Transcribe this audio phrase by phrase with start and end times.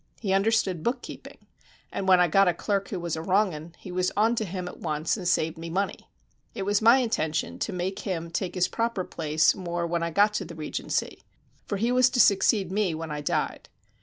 [0.19, 1.37] He understood book keeping,
[1.91, 4.45] and when I got a clerk who was a wrong 'un, he was on to
[4.45, 6.09] him at once and saved me money.
[6.55, 10.33] It was my intention to make him take his proper place more when I got
[10.33, 11.21] to the Regency;
[11.67, 13.69] for he was to succeed me when I died.